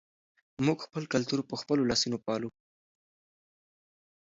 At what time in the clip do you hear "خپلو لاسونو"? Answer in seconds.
1.61-2.17